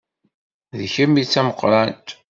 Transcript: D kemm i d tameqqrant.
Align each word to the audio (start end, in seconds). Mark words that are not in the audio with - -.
D 0.79 0.81
kemm 0.93 1.13
i 1.21 1.23
d 1.25 1.27
tameqqrant. 1.33 2.09